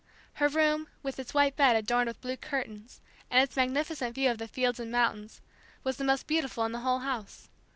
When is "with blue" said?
2.07-2.35